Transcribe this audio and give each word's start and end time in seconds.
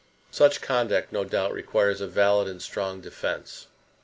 Such 0.31 0.61
conduct 0.61 1.11
no 1.13 1.23
doubt 1.23 1.53
requires 1.53 2.01
a 2.01 2.07
valid 2.07 2.47
and 2.47 2.59
strong 2.59 3.01
defence. 3.01 3.67